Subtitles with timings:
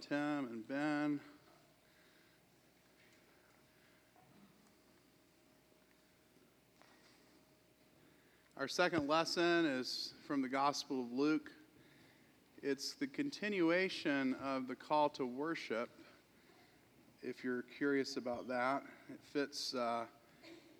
[0.00, 1.20] Tim and Ben.
[8.56, 11.50] Our second lesson is from the Gospel of Luke.
[12.62, 15.88] It's the continuation of the call to worship.
[17.22, 20.04] If you're curious about that, it fits, uh,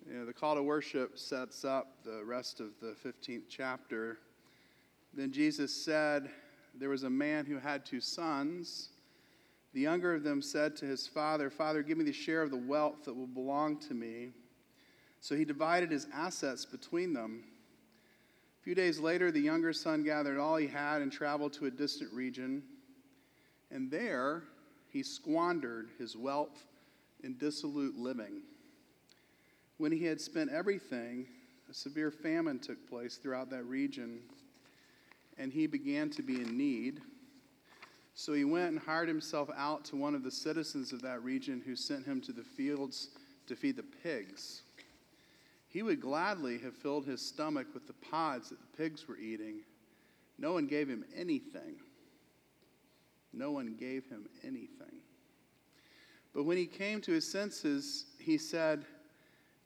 [0.07, 4.19] you know, the call to worship sets up the rest of the 15th chapter.
[5.13, 6.29] Then Jesus said,
[6.75, 8.89] There was a man who had two sons.
[9.73, 12.57] The younger of them said to his father, Father, give me the share of the
[12.57, 14.31] wealth that will belong to me.
[15.21, 17.43] So he divided his assets between them.
[18.59, 21.71] A few days later, the younger son gathered all he had and traveled to a
[21.71, 22.63] distant region.
[23.71, 24.43] And there
[24.89, 26.65] he squandered his wealth
[27.23, 28.41] in dissolute living.
[29.77, 31.27] When he had spent everything,
[31.69, 34.19] a severe famine took place throughout that region,
[35.37, 37.01] and he began to be in need.
[38.13, 41.61] So he went and hired himself out to one of the citizens of that region
[41.65, 43.09] who sent him to the fields
[43.47, 44.63] to feed the pigs.
[45.67, 49.61] He would gladly have filled his stomach with the pods that the pigs were eating.
[50.37, 51.75] No one gave him anything.
[53.31, 54.99] No one gave him anything.
[56.33, 58.85] But when he came to his senses, he said,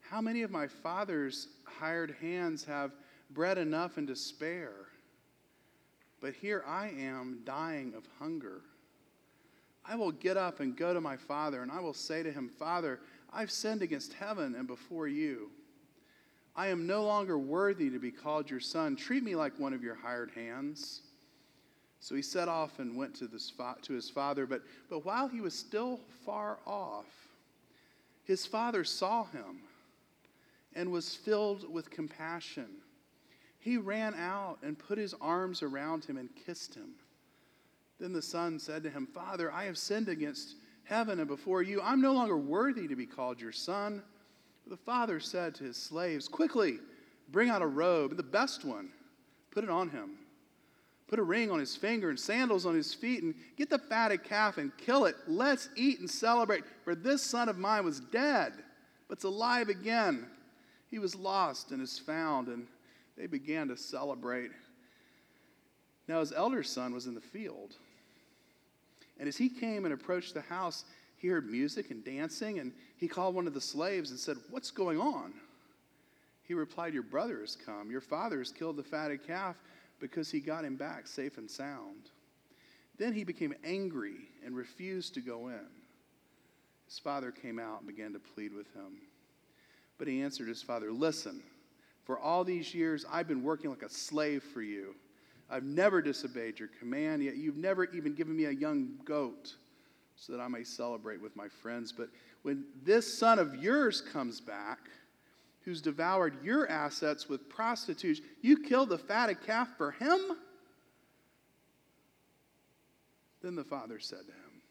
[0.01, 2.91] How many of my father's hired hands have
[3.31, 4.88] bread enough and to spare?
[6.25, 8.61] But here I am dying of hunger.
[9.87, 12.49] I will get up and go to my father, and I will say to him,
[12.49, 12.99] Father,
[13.31, 15.51] I've sinned against heaven and before you.
[16.55, 18.95] I am no longer worthy to be called your son.
[18.95, 21.01] Treat me like one of your hired hands.
[21.99, 23.29] So he set off and went to,
[23.83, 24.47] to his father.
[24.47, 27.05] But, but while he was still far off,
[28.23, 29.59] his father saw him
[30.73, 32.81] and was filled with compassion.
[33.66, 36.91] He ran out and put his arms around him and kissed him.
[37.99, 41.81] Then the son said to him, Father, I have sinned against heaven and before you.
[41.81, 44.03] I'm no longer worthy to be called your son.
[44.67, 46.77] The father said to his slaves, Quickly,
[47.31, 48.89] bring out a robe, the best one,
[49.50, 50.12] put it on him.
[51.07, 54.23] Put a ring on his finger and sandals on his feet, and get the fatted
[54.23, 55.16] calf and kill it.
[55.25, 56.66] Let's eat and celebrate.
[56.84, 58.53] For this son of mine was dead,
[59.09, 60.28] but's alive again.
[60.91, 62.68] He was lost and is found, and
[63.17, 64.51] they began to celebrate.
[66.07, 67.75] Now his elder son was in the field.
[69.19, 70.85] And as he came and approached the house,
[71.17, 74.71] he heard music and dancing, and he called one of the slaves and said, What's
[74.71, 75.33] going on?
[76.43, 77.89] He replied, Your brother has come.
[77.89, 79.55] Your father has killed the fatted calf
[79.99, 82.09] because he got him back safe and sound.
[82.97, 85.67] Then he became angry and refused to go in.
[86.87, 88.99] His father came out and began to plead with him.
[89.97, 91.41] But he answered his father, Listen,
[92.05, 94.95] for all these years I've been working like a slave for you.
[95.49, 99.55] I've never disobeyed your command, yet you've never even given me a young goat
[100.15, 101.91] so that I may celebrate with my friends.
[101.91, 102.09] But
[102.41, 104.79] when this son of yours comes back,
[105.63, 110.19] who's devoured your assets with prostitutes, you kill the fatted calf for him?
[113.41, 114.61] Then the father said to him,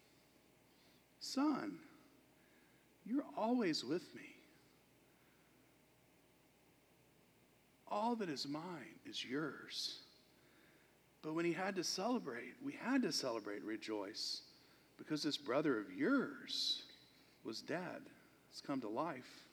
[1.20, 1.78] Son,
[3.06, 4.33] you're always with me.
[7.94, 10.00] All that is mine is yours.
[11.22, 14.42] But when he had to celebrate, we had to celebrate, rejoice
[14.98, 16.82] because this brother of yours
[17.44, 18.02] was dead,
[18.50, 19.44] has come to life.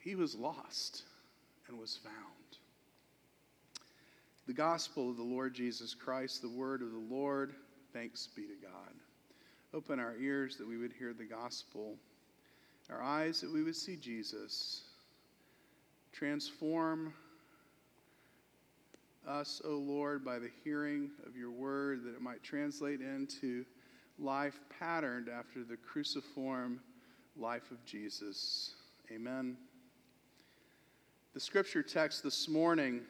[0.00, 1.04] He was lost
[1.68, 2.58] and was found.
[4.48, 7.54] The gospel of the Lord Jesus Christ, the word of the Lord,
[7.92, 8.94] thanks be to God.
[9.72, 11.98] Open our ears that we would hear the gospel,
[12.90, 14.85] our eyes that we would see Jesus.
[16.16, 17.12] Transform
[19.28, 23.66] us, O Lord, by the hearing of your word, that it might translate into
[24.18, 26.80] life patterned after the cruciform
[27.36, 28.76] life of Jesus.
[29.12, 29.58] Amen.
[31.34, 33.02] The scripture text this morning,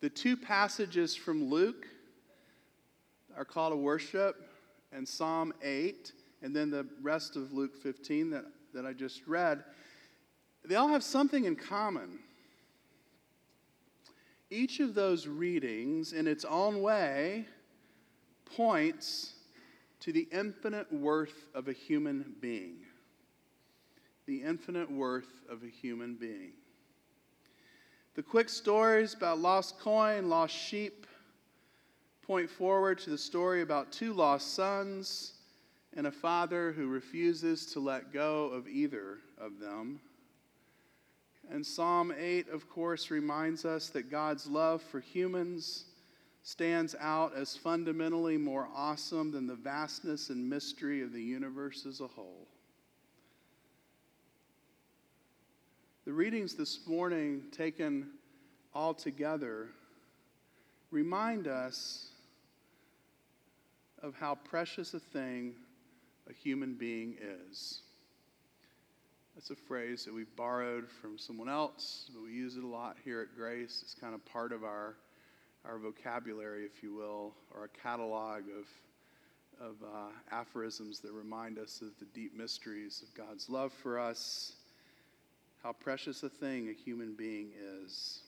[0.00, 1.88] the two passages from Luke,
[3.36, 4.48] our call to worship,
[4.92, 8.44] and Psalm 8, and then the rest of Luke 15 that,
[8.74, 9.64] that I just read,
[10.64, 12.18] they all have something in common.
[14.50, 17.46] Each of those readings, in its own way,
[18.44, 19.34] points
[20.00, 22.76] to the infinite worth of a human being.
[24.26, 26.52] The infinite worth of a human being.
[28.14, 31.06] The quick stories about lost coin, lost sheep
[32.22, 35.32] point forward to the story about two lost sons
[35.96, 40.00] and a father who refuses to let go of either of them.
[41.50, 45.84] And Psalm 8, of course, reminds us that God's love for humans
[46.42, 52.00] stands out as fundamentally more awesome than the vastness and mystery of the universe as
[52.00, 52.48] a whole.
[56.04, 58.10] The readings this morning, taken
[58.74, 59.68] all together,
[60.90, 62.08] remind us
[64.02, 65.54] of how precious a thing
[66.28, 67.81] a human being is.
[69.34, 72.96] That's a phrase that we borrowed from someone else, but we use it a lot
[73.02, 73.80] here at Grace.
[73.82, 74.96] It's kind of part of our,
[75.64, 81.80] our vocabulary, if you will, or a catalog of, of uh, aphorisms that remind us
[81.80, 84.52] of the deep mysteries of God's love for us,
[85.62, 87.52] how precious a thing a human being
[87.82, 88.20] is.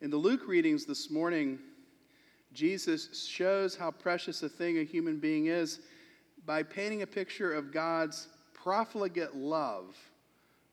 [0.00, 1.58] In the Luke readings this morning,
[2.54, 5.80] Jesus shows how precious a thing a human being is
[6.46, 8.28] by painting a picture of God's
[8.62, 9.96] profligate love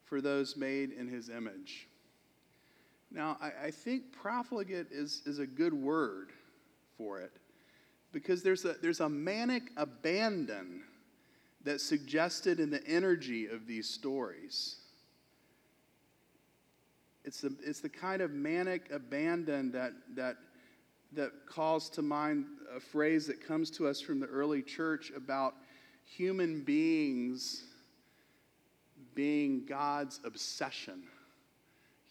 [0.04, 1.88] for those made in his image.
[3.10, 6.30] Now, I, I, think profligate is, is a good word
[6.98, 7.32] for it
[8.12, 10.82] because there's a, there's a manic abandon
[11.64, 14.76] that's suggested in the energy of these stories.
[17.24, 20.36] It's the, it's the kind of manic abandon that, that,
[21.12, 25.54] that calls to mind a phrase that comes to us from the early church about
[26.04, 27.64] human beings
[29.16, 31.02] being God's obsession.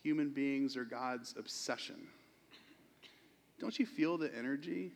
[0.04, 1.96] Human beings are God's obsession.
[3.60, 4.92] Don't you feel the energy?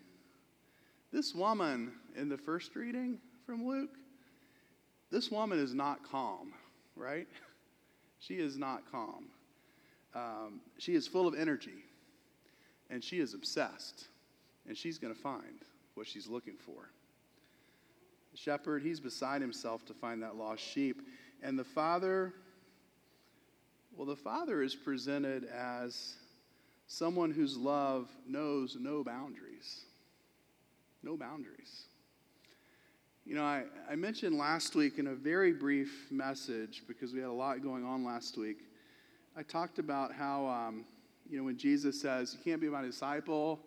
[1.13, 3.95] This woman in the first reading from Luke,
[5.11, 6.53] this woman is not calm,
[6.97, 7.27] right?
[8.21, 9.27] She is not calm.
[10.13, 11.85] Um, she is full of energy,
[12.89, 14.09] and she is obsessed,
[14.67, 15.63] and she's going to find
[15.95, 16.89] what she's looking for.
[18.31, 21.01] The shepherd, he's beside himself to find that lost sheep.
[21.41, 22.33] And the Father,
[23.95, 26.15] well, the Father is presented as
[26.87, 29.85] someone whose love knows no boundaries.
[31.03, 31.85] No boundaries.
[33.25, 37.29] You know, I, I mentioned last week in a very brief message, because we had
[37.29, 38.57] a lot going on last week,
[39.37, 40.83] I talked about how, um,
[41.29, 43.59] you know, when Jesus says, You can't be my disciple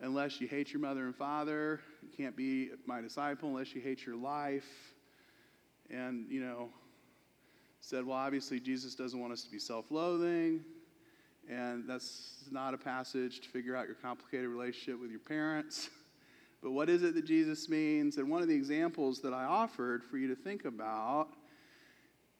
[0.00, 4.04] unless you hate your mother and father, you can't be my disciple unless you hate
[4.06, 4.94] your life.
[5.90, 6.70] And, you know,
[7.84, 10.64] said, well, obviously, Jesus doesn't want us to be self loathing,
[11.50, 15.90] and that's not a passage to figure out your complicated relationship with your parents.
[16.62, 18.16] But what is it that Jesus means?
[18.16, 21.28] And one of the examples that I offered for you to think about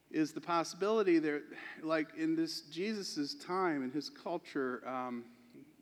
[0.09, 1.43] is the possibility that,
[1.83, 5.25] like in this Jesus' time and his culture, um,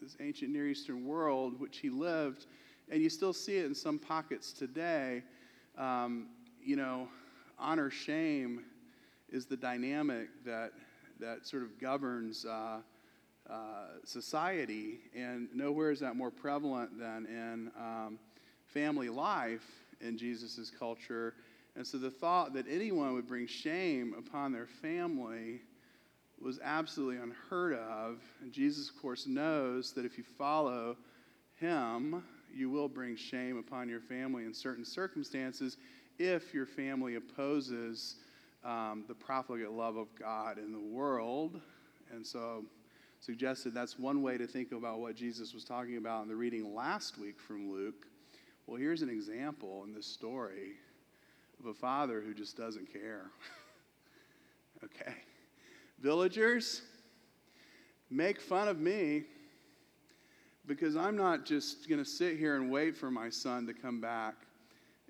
[0.01, 2.47] this ancient Near Eastern world which he lived,
[2.91, 5.23] and you still see it in some pockets today,
[5.77, 6.27] um,
[6.61, 7.07] you know,
[7.57, 8.65] honor shame
[9.33, 10.71] is the dynamic that,
[11.19, 12.77] that sort of governs uh,
[13.49, 13.55] uh,
[14.05, 14.99] society.
[15.15, 18.19] And nowhere is that more prevalent than in um,
[18.67, 19.65] family life
[19.99, 21.33] in Jesus' culture.
[21.75, 25.61] And so the thought that anyone would bring shame upon their family
[26.39, 28.19] was absolutely unheard of.
[28.41, 30.95] And Jesus, of course, knows that if you follow
[31.59, 35.77] him, you will bring shame upon your family in certain circumstances
[36.19, 38.17] if your family opposes
[38.63, 41.59] um, the profligate love of God in the world.
[42.11, 42.65] And so,
[43.19, 46.73] suggested that's one way to think about what Jesus was talking about in the reading
[46.75, 48.05] last week from Luke.
[48.67, 50.73] Well, here's an example in this story
[51.59, 53.31] of a father who just doesn't care.
[54.83, 55.13] okay.
[55.99, 56.81] Villagers,
[58.09, 59.23] make fun of me
[60.65, 63.99] because I'm not just going to sit here and wait for my son to come
[63.99, 64.35] back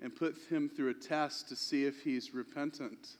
[0.00, 3.16] and put him through a test to see if he's repentant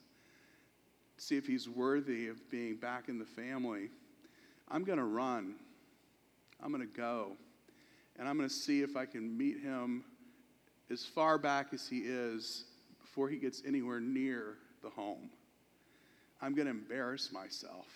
[1.16, 3.90] see if he's worthy of being back in the family,
[4.68, 5.54] I'm going to run.
[6.62, 7.32] I'm going to go.
[8.18, 10.04] And I'm going to see if I can meet him
[10.90, 12.64] as far back as he is
[13.00, 15.30] before he gets anywhere near the home.
[16.40, 17.86] I'm going to embarrass myself.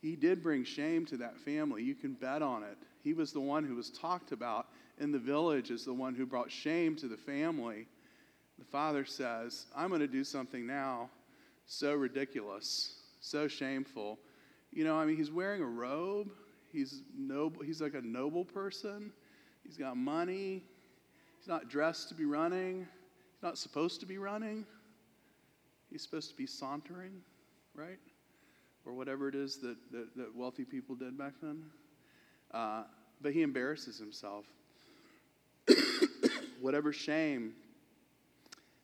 [0.00, 1.82] He did bring shame to that family.
[1.82, 2.78] You can bet on it.
[3.02, 4.66] He was the one who was talked about
[4.98, 7.86] in the village as the one who brought shame to the family.
[8.58, 11.10] The father says, I'm going to do something now
[11.68, 14.18] so ridiculous, so shameful.
[14.72, 16.30] You know, I mean, he's wearing a robe.
[16.72, 17.62] He's noble.
[17.62, 19.12] He's like a noble person.
[19.64, 20.64] He's got money.
[21.38, 22.80] He's not dressed to be running.
[23.34, 24.64] He's not supposed to be running.
[25.90, 27.20] He's supposed to be sauntering,
[27.74, 27.98] right?
[28.86, 31.62] Or whatever it is that, that, that wealthy people did back then.
[32.52, 32.84] Uh,
[33.20, 34.46] but he embarrasses himself.
[36.60, 37.52] whatever shame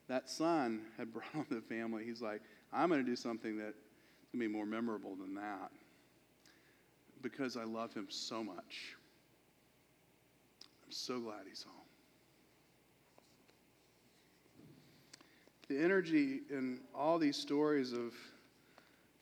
[0.07, 2.43] that son had brought on the family, he's like,
[2.75, 3.77] I'm going to do something that's
[4.33, 5.71] going to be more memorable than that
[7.23, 8.97] because I love him so much.
[10.85, 11.75] I'm so glad he's home.
[15.69, 18.13] The energy in all these stories of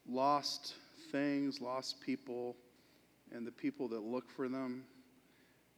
[0.09, 0.75] lost
[1.12, 2.56] things, lost people,
[3.32, 4.85] and the people that look for them,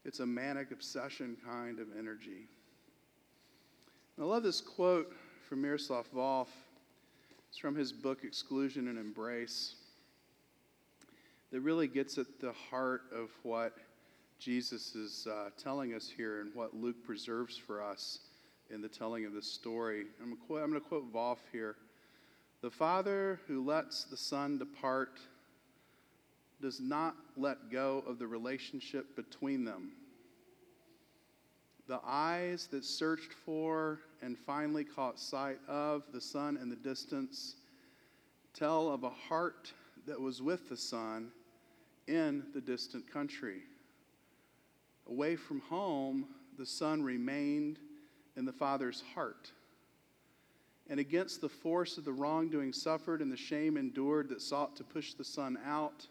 [0.04, 2.48] it's a manic obsession kind of energy.
[4.16, 5.14] And I love this quote
[5.48, 6.48] from Miroslav Volf.
[7.54, 9.76] It's from his book, Exclusion and Embrace,
[11.52, 13.76] that really gets at the heart of what
[14.40, 18.18] Jesus is uh, telling us here and what Luke preserves for us
[18.70, 20.06] in the telling of this story.
[20.20, 21.76] I'm going to quote Volf here.
[22.60, 25.20] The Father who lets the Son depart
[26.60, 29.92] does not let go of the relationship between them.
[31.86, 37.56] The eyes that searched for and finally caught sight of the son in the distance
[38.54, 39.72] tell of a heart
[40.06, 41.30] that was with the son
[42.06, 43.62] in the distant country.
[45.08, 46.26] Away from home,
[46.58, 47.78] the Son remained
[48.36, 49.50] in the Father's heart.
[50.88, 54.84] And against the force of the wrongdoing suffered and the shame endured that sought to
[54.84, 56.06] push the Son out,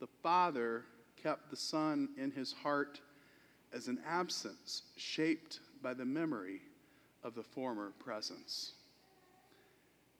[0.00, 0.84] the Father
[1.22, 3.00] kept the Son in his heart
[3.72, 6.60] as an absence shaped by the memory
[7.24, 8.72] of the former presence.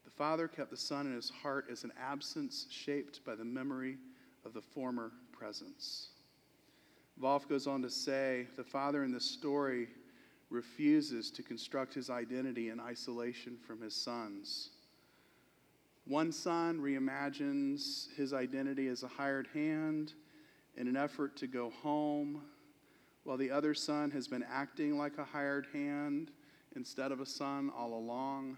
[0.05, 3.97] The Father kept the Son in his heart as an absence shaped by the memory
[4.45, 6.09] of the former presence.
[7.21, 9.89] Volf goes on to say the Father in this story
[10.51, 14.71] refuses to construct his identity in isolation from his sons.
[16.05, 20.15] One son reimagines his identity as a hired hand
[20.77, 22.43] in an effort to go home,
[23.25, 26.33] while the other son has been acting like a hired hand
[26.77, 28.57] instead of a son all along.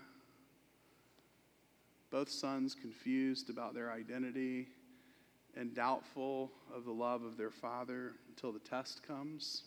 [2.11, 4.68] Both sons confused about their identity
[5.56, 9.62] and doubtful of the love of their father until the test comes.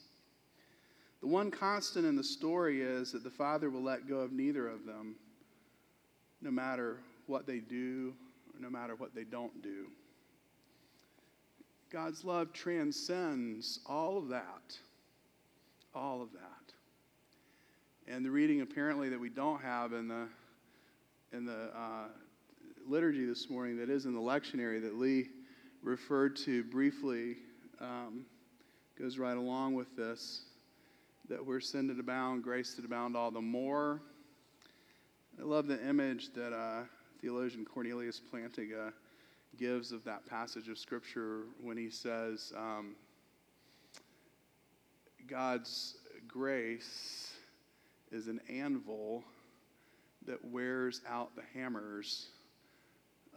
[1.22, 4.68] The one constant in the story is that the father will let go of neither
[4.68, 5.16] of them,
[6.42, 8.14] no matter what they do
[8.54, 9.88] or no matter what they don't do.
[11.92, 14.78] God's love transcends all of that.
[15.96, 16.57] All of that.
[18.10, 20.28] And the reading apparently that we don't have in the
[21.34, 22.08] in the uh,
[22.88, 25.28] liturgy this morning that is in the lectionary that Lee
[25.84, 27.36] referred to briefly
[27.82, 28.26] um,
[28.98, 30.44] goes right along with this
[31.28, 34.02] that we're sin to abound, grace to abound all the more.
[35.38, 36.84] I love the image that uh,
[37.22, 38.94] theologian Cornelius Plantinga
[39.58, 42.96] gives of that passage of Scripture when he says, um,
[45.28, 47.37] God's grace
[48.12, 49.24] is an anvil
[50.26, 52.28] that wears out the hammers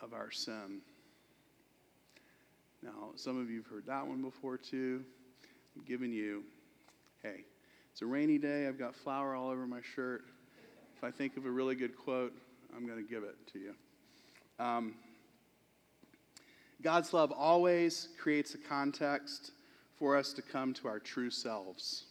[0.01, 0.81] of our sin.
[2.83, 5.05] Now, some of you have heard that one before too.
[5.77, 6.45] I'm giving you,
[7.23, 7.45] hey,
[7.93, 8.67] it's a rainy day.
[8.67, 10.25] I've got flour all over my shirt.
[10.97, 12.33] If I think of a really good quote,
[12.75, 13.75] I'm going to give it to you.
[14.59, 14.95] Um,
[16.83, 19.53] God's love always creates a context
[19.99, 22.05] for us to come to our true selves.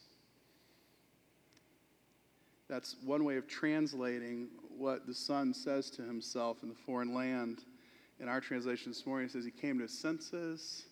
[2.70, 4.48] That's one way of translating
[4.78, 7.64] what the Son says to himself in the foreign land
[8.20, 10.84] in our translation this morning, it says he came to his senses.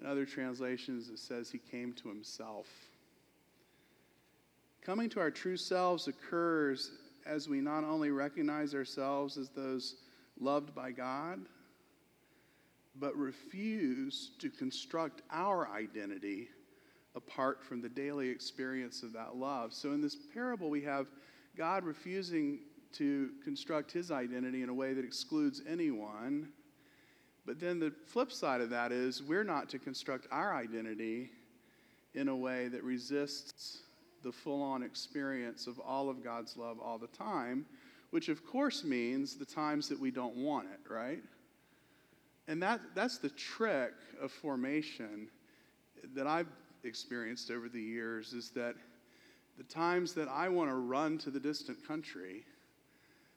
[0.00, 2.66] In other translations, it says he came to himself.
[4.82, 6.90] Coming to our true selves occurs
[7.26, 9.96] as we not only recognize ourselves as those
[10.40, 11.40] loved by God,
[12.96, 16.48] but refuse to construct our identity
[17.18, 19.74] apart from the daily experience of that love.
[19.74, 21.08] So in this parable, we have
[21.56, 22.60] God refusing
[22.92, 26.48] to construct his identity in a way that excludes anyone.
[27.44, 31.30] But then the flip side of that is we're not to construct our identity
[32.14, 33.78] in a way that resists
[34.22, 37.66] the full on experience of all of God's love all the time,
[38.10, 41.22] which of course means the times that we don't want it, right?
[42.46, 45.28] And that, that's the trick of formation
[46.14, 46.48] that I've
[46.88, 48.74] experienced over the years is that
[49.56, 52.44] the times that I want to run to the distant country,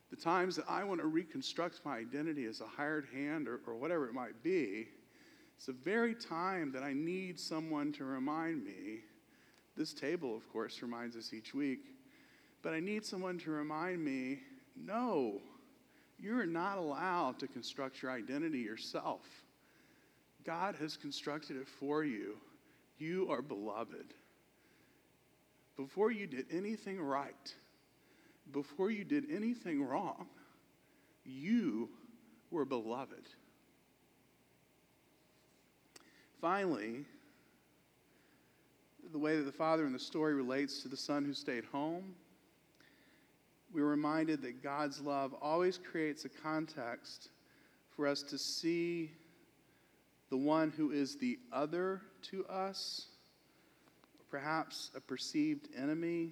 [0.10, 3.76] the times that I want to reconstruct my identity as a hired hand or, or
[3.76, 4.88] whatever it might be,
[5.56, 9.02] it's the very time that I need someone to remind me.
[9.78, 11.86] This table, of course, reminds us each week,
[12.62, 14.40] but I need someone to remind me
[14.76, 15.42] no,
[16.20, 19.22] you're not allowed to construct your identity yourself.
[20.44, 22.38] God has constructed it for you.
[23.02, 24.14] You are beloved
[25.76, 27.52] before you did anything right,
[28.54, 30.28] before you did anything wrong,
[31.26, 31.90] you
[32.52, 33.28] were beloved.
[36.40, 37.04] Finally,
[39.12, 42.14] the way that the father in the story relates to the son who stayed home,
[43.74, 47.30] we're reminded that God's love always creates a context
[47.96, 49.10] for us to see
[50.32, 53.08] the one who is the other to us,
[54.32, 56.32] perhaps a perceived enemy,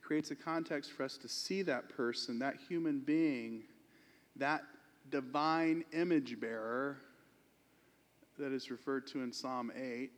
[0.00, 3.64] creates a context for us to see that person, that human being,
[4.36, 4.62] that
[5.10, 6.96] divine image bearer
[8.38, 10.10] that is referred to in Psalm 8,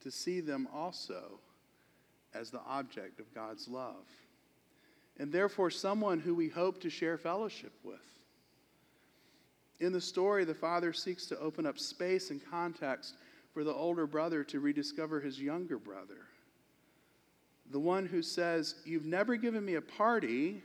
[0.00, 1.40] to see them also
[2.34, 4.06] as the object of God's love.
[5.18, 8.15] And therefore, someone who we hope to share fellowship with.
[9.80, 13.16] In the story, the father seeks to open up space and context
[13.52, 16.26] for the older brother to rediscover his younger brother.
[17.70, 20.62] The one who says, You've never given me a party,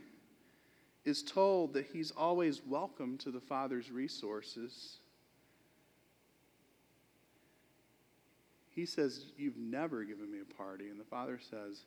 [1.04, 4.98] is told that he's always welcome to the father's resources.
[8.70, 10.88] He says, You've never given me a party.
[10.88, 11.84] And the father says,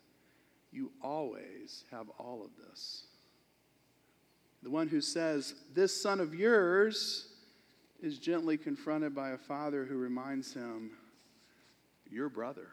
[0.72, 3.06] You always have all of this.
[4.66, 7.28] The one who says, This son of yours
[8.02, 10.90] is gently confronted by a father who reminds him,
[12.10, 12.70] Your brother,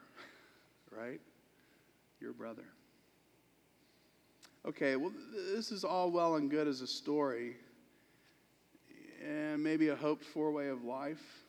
[0.89, 1.21] right?
[2.19, 2.63] Your brother.
[4.65, 5.11] Okay, well,
[5.53, 7.57] this is all well and good as a story
[9.23, 11.43] and maybe a hoped for way of life.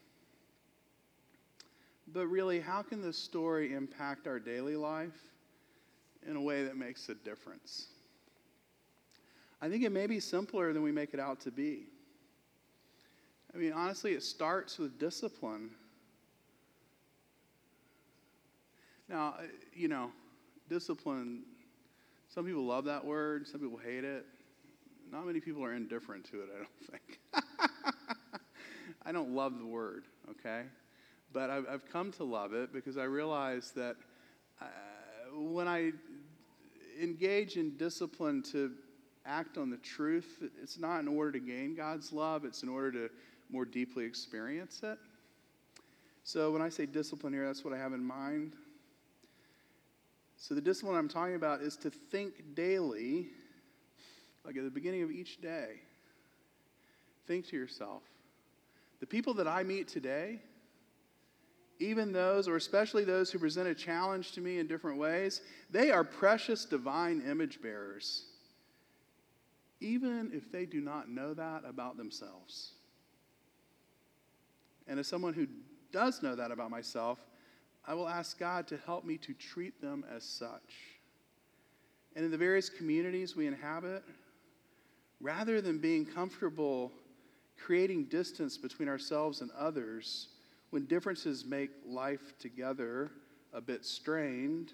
[2.09, 5.19] But really, how can this story impact our daily life
[6.29, 7.87] in a way that makes a difference?
[9.61, 11.87] I think it may be simpler than we make it out to be.
[13.55, 15.71] I mean, honestly, it starts with discipline.
[19.09, 19.43] Now, uh,
[19.73, 20.11] you know,
[20.69, 21.43] discipline,
[22.29, 24.27] some people love that word, some people hate it.
[25.13, 27.19] Not many people are indifferent to it, I don't think.
[29.07, 30.63] I don't love the word, okay?
[31.33, 33.97] But I've, I've, come to love it because I realize that
[34.61, 34.65] uh,
[35.37, 35.93] when I
[37.01, 38.73] engage in discipline to
[39.27, 42.93] act on the truth, it's not in order to gain God's love, it's in order
[42.93, 43.11] to
[43.51, 44.99] more deeply experience it.
[46.25, 48.55] So when I say discipline here, that's what I have in mind.
[50.37, 53.29] So the discipline I'm talking about is to think daily,
[54.45, 55.81] like at the beginning of each day.
[57.27, 58.03] Think to yourself,
[59.01, 60.41] the people that I meet today,
[61.79, 65.91] even those, or especially those who present a challenge to me in different ways, they
[65.91, 68.27] are precious divine image bearers
[69.85, 72.73] even if they do not know that about themselves.
[74.89, 75.47] And as someone who
[75.93, 77.19] does know that about myself,
[77.87, 80.99] I will ask God to help me to treat them as such.
[82.17, 84.03] And in the various communities we inhabit,
[85.21, 86.91] rather than being comfortable
[87.63, 90.29] creating distance between ourselves and others
[90.71, 93.11] when differences make life together
[93.53, 94.73] a bit strained,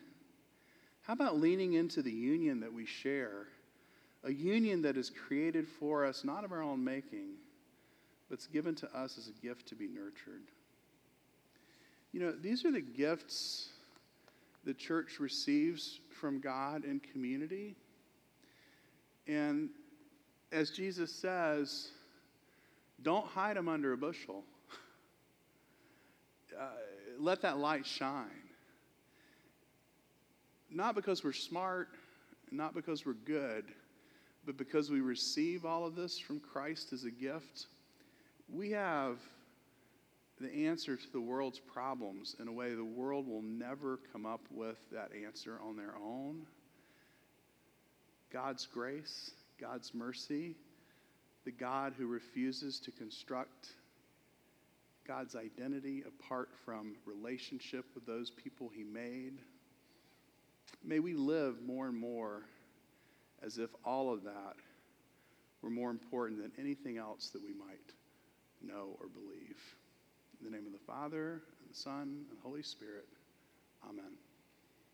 [1.03, 3.49] how about leaning into the union that we share?
[4.25, 7.31] A union that is created for us, not of our own making,
[8.29, 10.43] but it's given to us as a gift to be nurtured.
[12.13, 13.71] You know, these are the gifts
[14.65, 17.77] the church receives from God and community.
[19.27, 19.71] And
[20.53, 21.89] as Jesus says,
[23.03, 24.45] don't hide them under a bushel.
[26.59, 26.65] Uh,
[27.19, 28.27] let that light shine.
[30.71, 31.89] Not because we're smart,
[32.51, 33.65] not because we're good,
[34.45, 37.67] but because we receive all of this from Christ as a gift,
[38.49, 39.19] we have
[40.41, 44.41] the answer to the world's problems in a way the world will never come up
[44.51, 46.47] with that answer on their own.
[48.33, 50.55] God's grace, God's mercy,
[51.45, 53.69] the God who refuses to construct
[55.07, 59.41] God's identity apart from relationship with those people he made.
[60.85, 62.43] May we live more and more
[63.45, 64.57] as if all of that
[65.63, 67.93] were more important than anything else that we might
[68.63, 69.59] know or believe.
[70.39, 73.07] In the name of the Father, and the Son, and the Holy Spirit,
[73.89, 74.13] amen.